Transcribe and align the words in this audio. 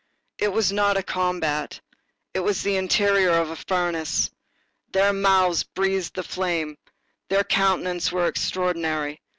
It 0.39 0.47
was 0.47 0.71
not 0.71 0.97
a 0.97 1.03
combat, 1.03 1.79
it 2.33 2.39
was 2.39 2.63
the 2.63 2.75
interior 2.75 3.33
of 3.33 3.51
a 3.51 3.55
furnace; 3.55 4.31
there 4.91 5.13
mouths 5.13 5.61
breathed 5.61 6.15
the 6.15 6.23
flame; 6.23 6.79
there 7.29 7.43
countenances 7.43 8.11
were 8.11 8.25
extraordinary. 8.25 9.21